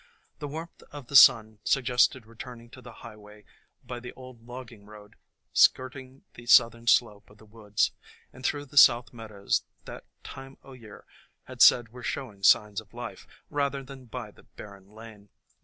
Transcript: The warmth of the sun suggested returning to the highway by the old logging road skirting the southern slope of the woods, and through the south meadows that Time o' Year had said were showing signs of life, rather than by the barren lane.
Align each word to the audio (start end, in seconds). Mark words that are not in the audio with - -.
The 0.39 0.47
warmth 0.47 0.81
of 0.91 1.05
the 1.09 1.15
sun 1.15 1.59
suggested 1.63 2.25
returning 2.25 2.71
to 2.71 2.81
the 2.81 2.91
highway 3.05 3.45
by 3.83 3.99
the 3.99 4.13
old 4.13 4.41
logging 4.47 4.87
road 4.87 5.15
skirting 5.53 6.23
the 6.33 6.47
southern 6.47 6.87
slope 6.87 7.29
of 7.29 7.37
the 7.37 7.45
woods, 7.45 7.91
and 8.33 8.43
through 8.43 8.65
the 8.65 8.77
south 8.77 9.13
meadows 9.13 9.61
that 9.85 10.05
Time 10.23 10.57
o' 10.63 10.73
Year 10.73 11.05
had 11.43 11.61
said 11.61 11.89
were 11.89 12.01
showing 12.01 12.41
signs 12.41 12.81
of 12.81 12.95
life, 12.95 13.27
rather 13.51 13.83
than 13.83 14.05
by 14.05 14.31
the 14.31 14.41
barren 14.41 14.89
lane. 14.89 15.29